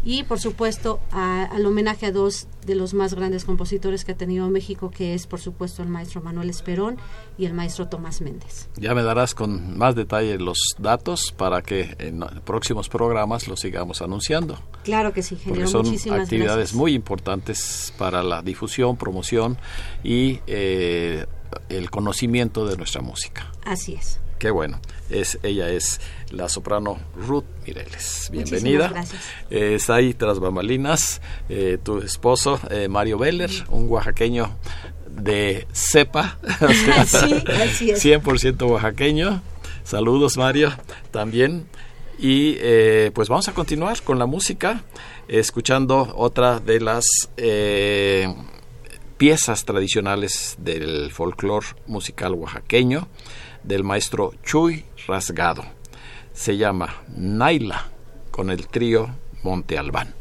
[0.03, 4.49] y por supuesto al homenaje a dos de los más grandes compositores que ha tenido
[4.49, 6.97] México, que es por supuesto el maestro Manuel Esperón
[7.37, 8.67] y el maestro Tomás Méndez.
[8.77, 14.01] Ya me darás con más detalle los datos para que en próximos programas los sigamos
[14.01, 14.59] anunciando.
[14.83, 19.57] Claro que sí, Porque son actividades muy importantes para la difusión, promoción
[20.03, 21.25] y eh,
[21.69, 23.51] el conocimiento de nuestra música.
[23.65, 24.19] Así es.
[24.41, 24.79] Qué bueno.
[25.11, 28.29] Es, ella es la soprano Ruth Mireles.
[28.31, 28.87] Bienvenida.
[28.87, 29.21] Gracias.
[29.51, 34.57] Eh, está ahí tras bambalinas eh, tu esposo eh, Mario Beller, un oaxaqueño
[35.11, 36.39] de cepa.
[37.05, 38.03] sí, así es.
[38.03, 39.43] 100% oaxaqueño.
[39.83, 40.73] Saludos Mario
[41.11, 41.67] también.
[42.17, 42.55] Y
[43.13, 44.83] pues vamos a continuar con la música,
[45.27, 47.05] escuchando otra de las
[49.17, 53.07] piezas tradicionales del folclore musical oaxaqueño
[53.63, 55.63] del maestro Chuy Rasgado.
[56.33, 57.87] Se llama Naila
[58.31, 59.09] con el trío
[59.43, 60.20] Monte Albán.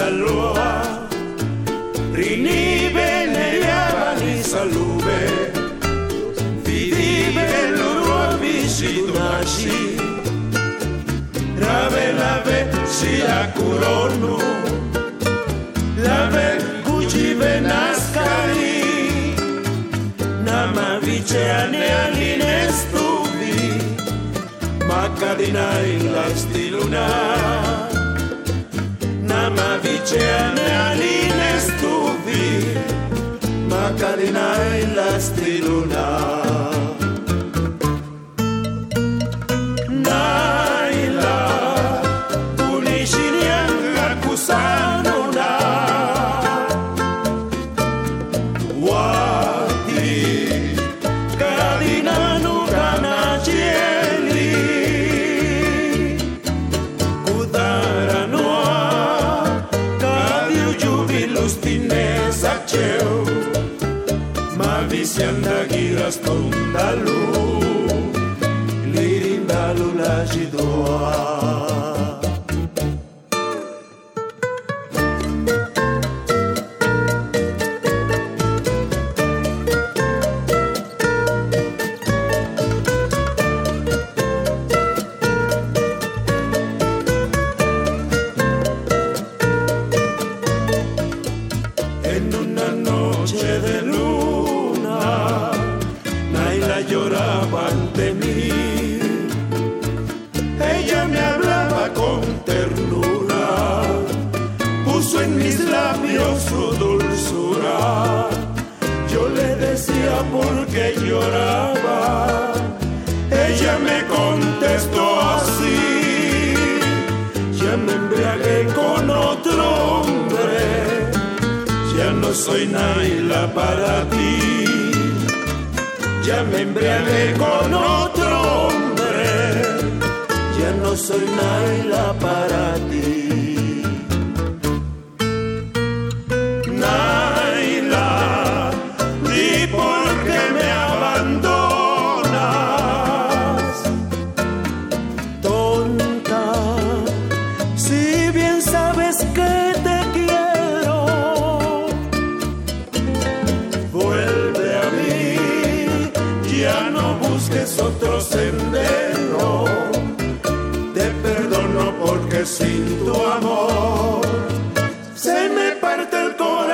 [0.00, 1.08] La lua,
[2.14, 5.20] rini bene la valisa luve,
[6.64, 6.94] lu
[7.36, 9.80] sentidu lu cuovicu marchi.
[11.60, 14.38] Rave la ve si a coronu,
[16.04, 16.48] la me
[16.86, 19.34] cuci venas caí.
[20.46, 20.60] Na
[26.94, 27.89] in
[29.40, 32.44] mama bitxean alin ez du bi,
[33.70, 34.48] makalina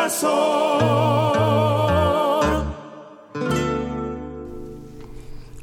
[0.07, 1.17] corazón.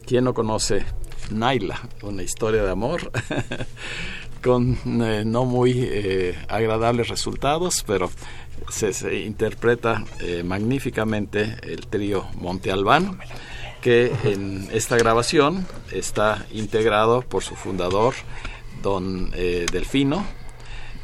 [0.05, 0.85] ¿Quién no conoce
[1.31, 1.79] Naila?
[2.01, 3.09] Una historia de amor
[4.43, 8.11] con eh, no muy eh, agradables resultados, pero
[8.69, 13.19] se, interpreta eh, magníficamente el trío Monte Albán,
[13.81, 18.13] que en esta grabación está integrado por su fundador,
[18.81, 20.25] don Delfino,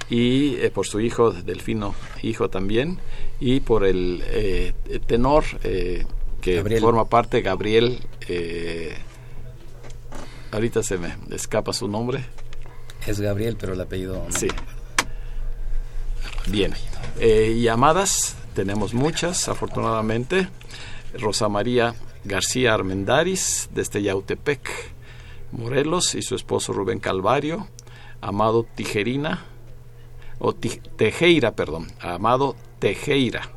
[0.10, 3.00] y por su hijo Delfino, hijo también,
[3.40, 4.74] y por el eh,
[5.06, 6.06] tenor eh,
[6.42, 6.82] que Gabriel.
[6.82, 8.98] forma parte, Gabriel, eh,
[10.52, 12.26] ahorita se me escapa su nombre,
[13.06, 14.36] Es Gabriel, pero el apellido no.
[14.36, 14.48] Sí.
[16.48, 16.74] Bien.
[17.20, 20.50] Llamadas, tenemos muchas, afortunadamente.
[21.14, 24.70] Rosa María García Armendaris, desde Yautepec,
[25.52, 27.68] Morelos, y su esposo Rubén Calvario.
[28.22, 29.46] Amado Tijerina,
[30.40, 31.88] o Tejeira, perdón.
[32.00, 33.52] Amado Tejeira.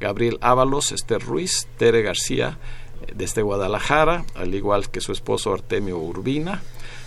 [0.00, 2.58] Gabriel Ábalos, Esther Ruiz, Tere García,
[3.02, 6.62] eh, desde Guadalajara, al igual que su esposo Artemio Urbina,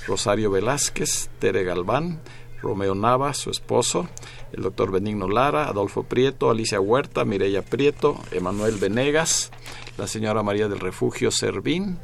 [0.07, 2.21] Rosario Velázquez, Tere Galván,
[2.61, 4.07] Romeo Nava, su esposo,
[4.51, 9.51] el doctor Benigno Lara, Adolfo Prieto, Alicia Huerta, Mireya Prieto, Emanuel Venegas,
[9.97, 11.97] la señora María del Refugio Servín,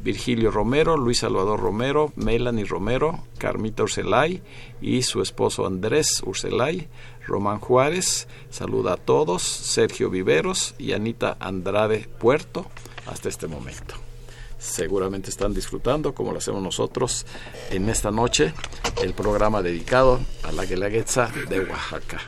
[0.00, 4.42] Virgilio Romero, Luis Salvador Romero, Melanie Romero, Carmita Urselay
[4.80, 6.88] y su esposo Andrés Urselay,
[7.28, 12.66] Román Juárez, saluda a todos, Sergio Viveros y Anita Andrade Puerto
[13.06, 13.94] hasta este momento.
[14.58, 17.26] Seguramente están disfrutando, como lo hacemos nosotros,
[17.70, 18.54] en esta noche,
[19.02, 22.18] el programa dedicado a la Guelaguetza de Oaxaca.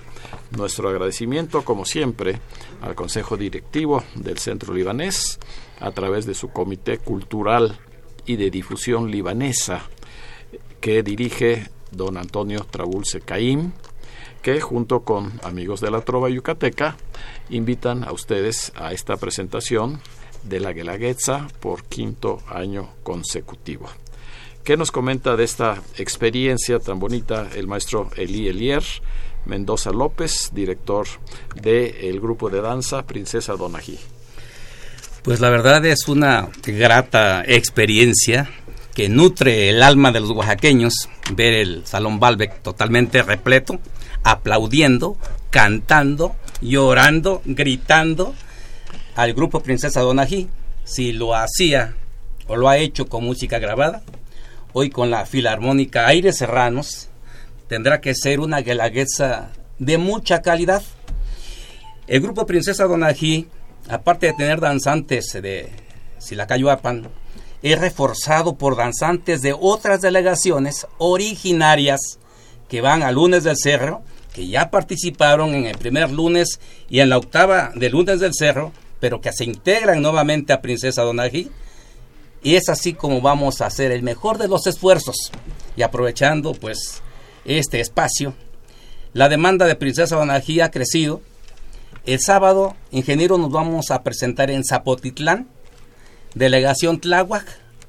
[0.50, 2.38] Nuestro agradecimiento, como siempre,
[2.82, 5.40] al Consejo Directivo del Centro Libanés,
[5.80, 7.78] a través de su Comité Cultural
[8.26, 9.82] y de Difusión Libanesa,
[10.80, 13.72] que dirige don Antonio Trabulce Caim,
[14.42, 16.96] que junto con amigos de la Trova Yucateca
[17.50, 20.00] invitan a ustedes a esta presentación
[20.42, 23.88] de la Guelaguetza por quinto año consecutivo.
[24.64, 28.82] ¿Qué nos comenta de esta experiencia tan bonita el maestro Eli Elier
[29.46, 31.06] Mendoza López, director
[31.54, 33.98] del grupo de danza Princesa Donají?
[35.22, 38.50] Pues la verdad es una grata experiencia
[38.94, 43.78] que nutre el alma de los oaxaqueños ver el Salón Balbec totalmente repleto,
[44.22, 45.16] aplaudiendo,
[45.50, 48.34] cantando, llorando, gritando
[49.14, 50.48] al grupo Princesa Donají.
[50.84, 51.94] Si lo hacía
[52.46, 54.02] o lo ha hecho con música grabada,
[54.72, 57.08] hoy con la Filarmónica Aires Serranos,
[57.68, 60.82] tendrá que ser una guelaguetza de mucha calidad.
[62.06, 63.46] El grupo Princesa Donají,
[63.88, 65.70] aparte de tener danzantes de
[66.18, 67.08] Silacayuapan,
[67.62, 72.18] es reforzado por danzantes de otras delegaciones originarias
[72.68, 74.02] que van a Lunes del Cerro,
[74.32, 78.72] que ya participaron en el primer lunes y en la octava de Lunes del Cerro,
[79.00, 81.50] pero que se integran nuevamente a Princesa Donají.
[82.42, 85.16] Y es así como vamos a hacer el mejor de los esfuerzos.
[85.76, 87.02] Y aprovechando pues
[87.44, 88.34] este espacio,
[89.12, 91.20] la demanda de Princesa Donají ha crecido.
[92.06, 95.48] El sábado, ingeniero, nos vamos a presentar en Zapotitlán,
[96.34, 97.44] delegación Tláhuac,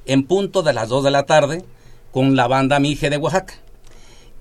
[0.06, 1.64] en punto de las 2 de la tarde,
[2.12, 3.54] con la banda Mije de Oaxaca.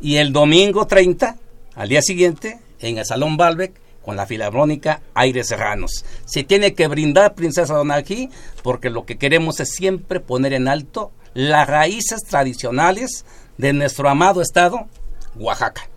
[0.00, 1.36] Y el domingo 30,
[1.80, 3.72] al día siguiente, en el Salón Balbec,
[4.04, 6.04] con la Filarmónica Aires Serranos.
[6.26, 8.28] Se tiene que brindar Princesa Donají
[8.62, 13.24] porque lo que queremos es siempre poner en alto las raíces tradicionales
[13.56, 14.88] de nuestro amado estado,
[15.36, 15.88] Oaxaca.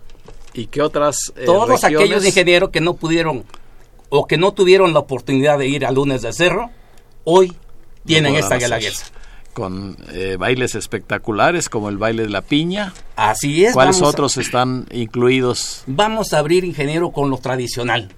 [0.54, 2.00] ¿Y qué otras eh, Todos regiones?
[2.00, 3.44] aquellos ingenieros que no pudieron
[4.08, 6.70] o que no tuvieron la oportunidad de ir a Lunes del Cerro,
[7.24, 7.54] hoy
[8.06, 9.04] tienen esta guelaguetza.
[9.54, 12.92] Con eh, bailes espectaculares como el baile de la piña.
[13.16, 13.72] Así es.
[13.72, 15.82] ¿Cuáles a- otros están incluidos?
[15.86, 18.10] Vamos a abrir, ingeniero, con lo tradicional.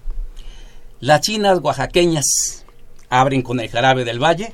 [0.99, 2.64] Las chinas oaxaqueñas
[3.11, 4.53] abren con el jarabe del valle,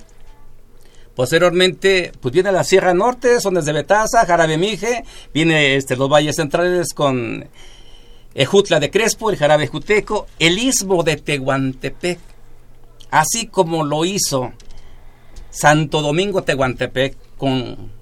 [1.14, 5.04] Posteriormente, pues viene la Sierra Norte, son desde Betaza, Jarabe Mije,
[5.34, 7.46] viene este, los valles centrales con
[8.34, 12.18] Ejutla de Crespo, el Jarabe Juteco, el Istmo de Tehuantepec,
[13.10, 14.52] así como lo hizo
[15.52, 17.92] Santo Domingo Tehuantepec con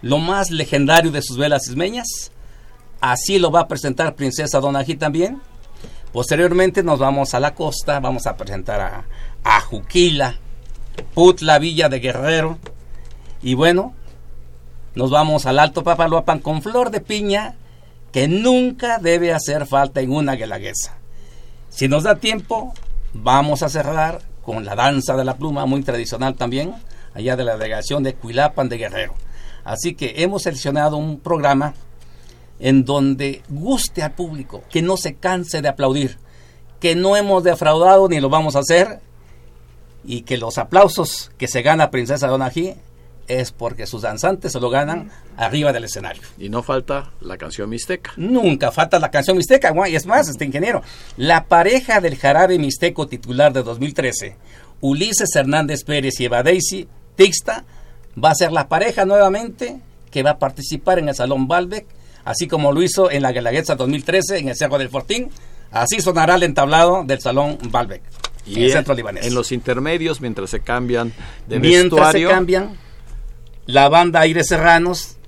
[0.00, 2.32] lo más legendario de sus velas ismeñas,
[3.00, 5.40] así lo va a presentar Princesa Donají también.
[6.12, 9.04] Posteriormente nos vamos a la costa, vamos a presentar a,
[9.44, 10.38] a Juquila,
[11.14, 12.58] Putla, Villa de Guerrero.
[13.42, 13.94] Y bueno,
[14.94, 17.54] nos vamos al Alto Papaloapan con flor de piña
[18.12, 20.96] que nunca debe hacer falta en una guelaguesa.
[21.68, 22.72] Si nos da tiempo,
[23.12, 26.72] vamos a cerrar con la danza de la pluma, muy tradicional también,
[27.12, 29.12] allá de la delegación de Cuilapan de Guerrero.
[29.62, 31.74] Así que hemos seleccionado un programa
[32.58, 36.16] en donde guste al público, que no se canse de aplaudir,
[36.80, 39.00] que no hemos defraudado ni lo vamos a hacer
[40.02, 42.74] y que los aplausos que se gana Princesa Donají
[43.28, 46.22] es porque sus danzantes se lo ganan arriba del escenario.
[46.38, 48.12] Y no falta la canción mixteca.
[48.16, 50.82] Nunca falta la canción mixteca, y es más, este ingeniero,
[51.16, 54.36] la pareja del jarabe mixteco titular de 2013,
[54.80, 57.64] Ulises Hernández Pérez y Eva Daisy Tixta,
[58.22, 61.86] va a ser la pareja nuevamente que va a participar en el Salón Balbec,
[62.24, 65.30] así como lo hizo en la Guelaguetza 2013 en el Cerro del Fortín,
[65.70, 68.02] así sonará el entablado del Salón Balbec
[68.48, 69.26] y en, centro libanés.
[69.26, 71.12] En los intermedios, mientras se cambian
[71.46, 72.28] de mientras vestuario.
[72.28, 72.76] se cambian,
[73.68, 75.18] la banda Aires Serranos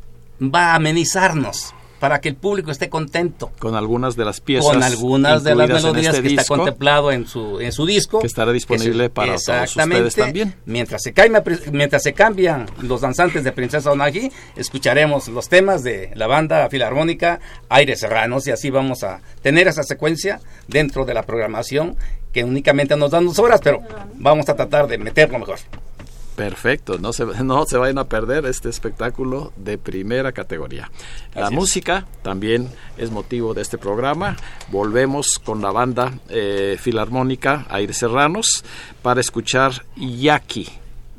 [0.43, 3.53] va a amenizarnos para que el público esté contento.
[3.59, 4.72] Con algunas de las piezas.
[4.72, 8.20] Con algunas de las melodías este que disco, está contemplado en su, en su disco.
[8.20, 10.55] Que estará disponible es, para todos ustedes también.
[10.64, 16.11] Mientras se, cambia, mientras se cambian los danzantes de Princesa Onagi, escucharemos los temas de
[16.14, 21.24] la banda filarmónica Aires Serranos y así vamos a tener esa secuencia dentro de la
[21.24, 21.95] programación
[22.32, 23.82] que únicamente nos dan dos horas, pero
[24.14, 25.59] vamos a tratar de meterlo mejor.
[26.37, 30.91] Perfecto, no se, no se vayan a perder este espectáculo de primera categoría.
[31.35, 31.53] La es.
[31.53, 34.37] música también es motivo de este programa.
[34.68, 38.64] Volvemos con la banda eh, filarmónica Aires Serranos
[39.03, 40.68] para escuchar Yaki.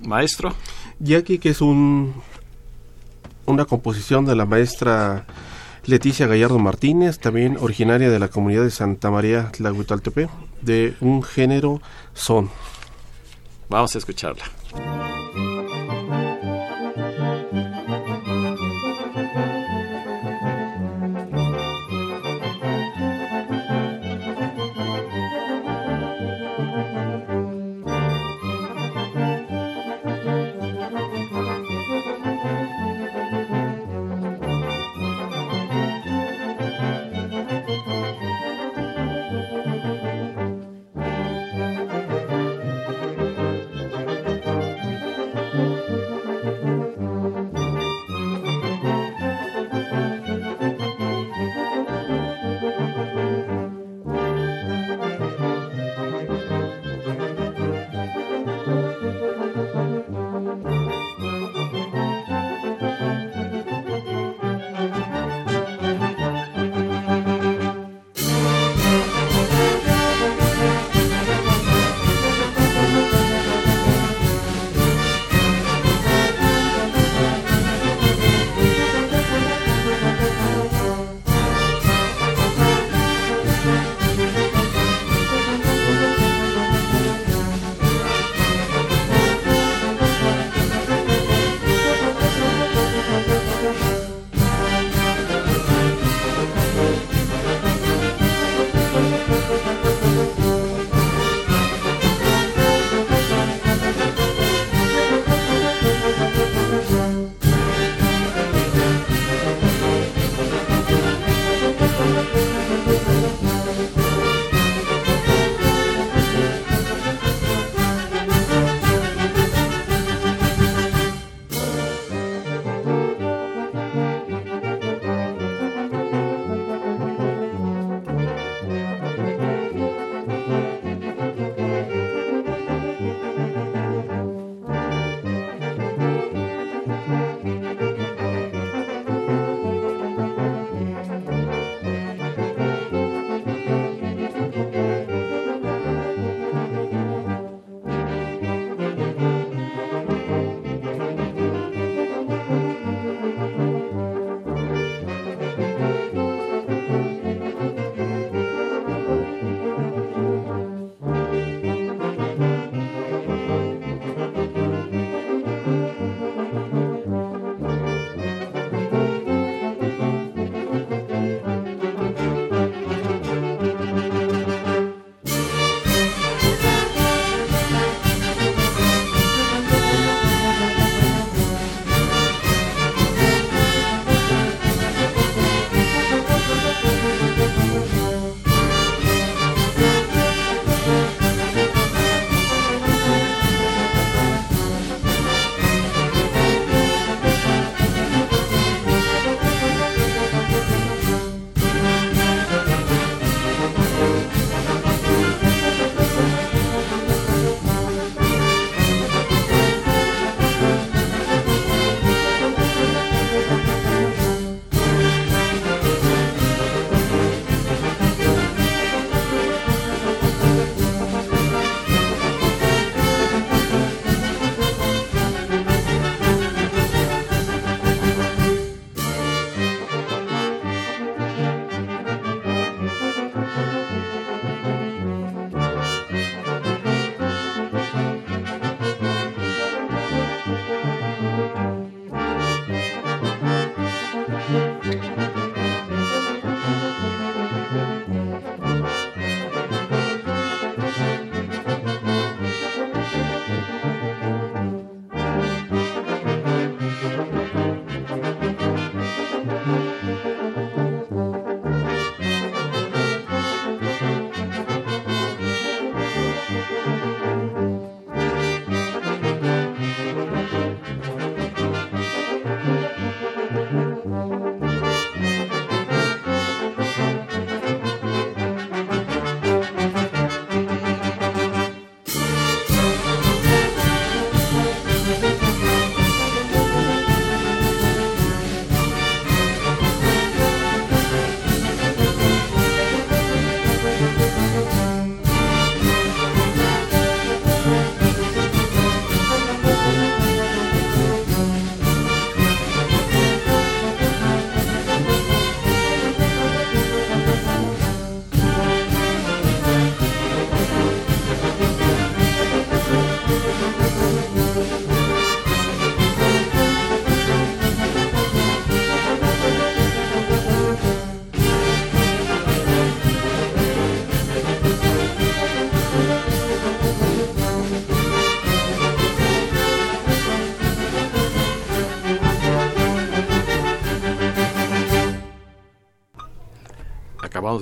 [0.04, 0.56] Maestro.
[1.00, 2.16] Yaki, que es un
[3.46, 5.26] una composición de la maestra
[5.86, 10.30] Leticia Gallardo Martínez, también originaria de la comunidad de Santa María Tlahuitaltepe,
[10.62, 11.82] de un género
[12.14, 12.50] son.
[13.70, 14.44] Vamos a escucharla.
[14.74, 15.21] Thank you.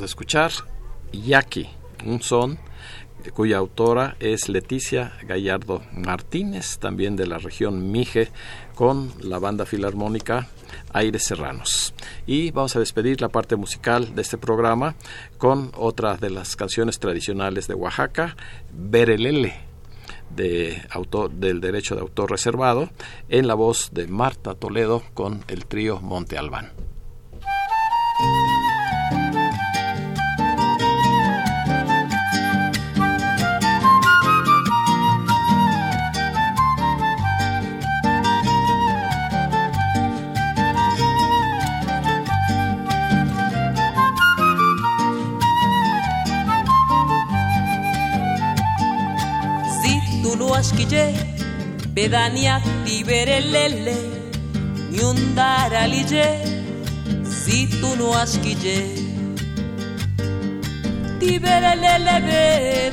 [0.10, 0.52] Escuchar
[1.12, 1.70] Yaqui,
[2.06, 2.60] un son
[3.34, 8.30] cuya autora es Leticia Gallardo Martínez, también de la región Mije,
[8.76, 10.48] con la banda filarmónica
[10.94, 11.94] Aires Serranos.
[12.26, 14.96] Y vamos a despedir la parte musical de este programa
[15.38, 18.36] con otra de las canciones tradicionales de Oaxaca,
[18.72, 19.54] Berelele,
[20.30, 22.90] del derecho de autor reservado,
[23.28, 26.72] en la voz de Marta Toledo con el trío Monte Albán.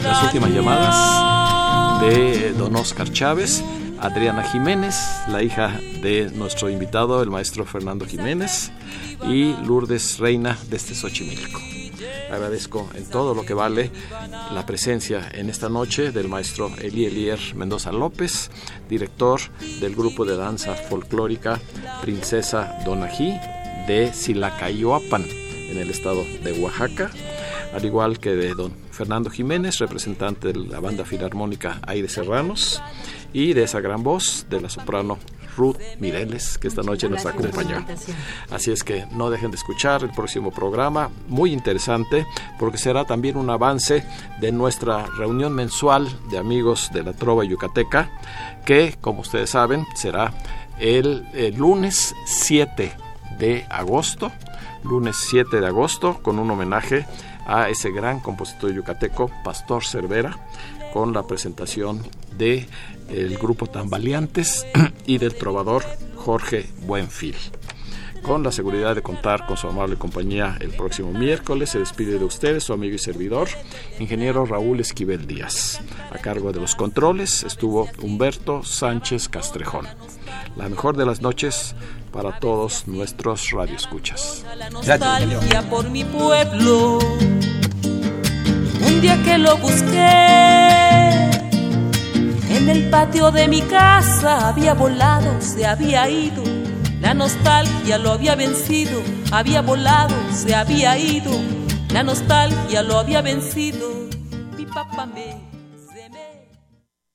[0.00, 3.64] Las últimas llamadas de don Oscar Chávez,
[3.98, 4.94] Adriana Jiménez,
[5.28, 8.70] la hija de nuestro invitado, el maestro Fernando Jiménez,
[9.28, 11.75] y Lourdes Reina desde Xochimilco.
[12.30, 13.90] Agradezco en todo lo que vale
[14.52, 18.50] la presencia en esta noche del maestro Eli Elier Mendoza López,
[18.88, 19.40] director
[19.80, 21.60] del grupo de danza folclórica
[22.02, 23.38] Princesa Donají
[23.86, 27.10] de Silacayoapan, en el estado de Oaxaca,
[27.72, 32.82] al igual que de don Fernando Jiménez, representante de la banda filarmónica Aire Serranos,
[33.36, 35.18] y de esa gran voz de la soprano
[35.58, 37.84] Ruth Mireles, que esta noche nos acompañó.
[38.50, 42.26] Así es que no dejen de escuchar el próximo programa, muy interesante,
[42.58, 44.06] porque será también un avance
[44.40, 48.08] de nuestra reunión mensual de amigos de la Trova Yucateca,
[48.64, 50.32] que, como ustedes saben, será
[50.78, 51.26] el,
[51.58, 52.90] lunes 7
[53.38, 54.32] de agosto,
[54.82, 57.04] lunes 7 de agosto, con un homenaje
[57.46, 60.38] a ese gran compositor yucateco, Pastor Cervera,
[60.94, 62.02] con la presentación
[62.38, 62.66] de
[63.08, 64.66] el grupo Tambaleantes
[65.06, 65.84] y del trovador
[66.14, 67.36] Jorge Buenfil.
[68.26, 72.24] Con la seguridad de contar con su amable compañía el próximo miércoles, se despide de
[72.24, 73.48] ustedes su amigo y servidor,
[74.00, 75.80] ingeniero Raúl Esquivel Díaz.
[76.10, 79.86] A cargo de los controles estuvo Humberto Sánchez Castrejón.
[80.56, 81.76] La mejor de las noches
[82.12, 84.44] para todos nuestros radioescuchas.
[84.84, 86.98] Gracias, por mi pueblo.
[88.88, 90.65] Un día que lo busqué
[92.56, 96.42] en el patio de mi casa había volado, se había ido.
[97.00, 101.32] La nostalgia lo había vencido, había volado, se había ido.
[101.90, 103.88] La nostalgia lo había vencido.
[104.56, 105.45] Mi papá me